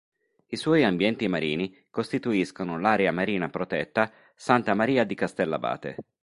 I 0.47 0.55
suoi 0.55 0.83
ambienti 0.83 1.27
marini 1.27 1.77
costituiscono 1.91 2.79
l'area 2.79 3.11
marina 3.11 3.49
protetta 3.49 4.11
Santa 4.33 4.73
Maria 4.73 5.03
di 5.03 5.13
Castellabate. 5.13 5.95